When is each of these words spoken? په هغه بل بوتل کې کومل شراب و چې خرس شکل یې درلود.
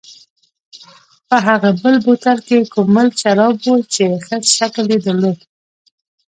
په 1.27 1.37
هغه 1.47 1.69
بل 1.81 1.95
بوتل 2.05 2.37
کې 2.47 2.57
کومل 2.73 3.07
شراب 3.21 3.55
و 3.69 3.73
چې 3.93 4.03
خرس 4.25 4.47
شکل 4.59 4.85
یې 4.93 4.97
درلود. 5.05 5.39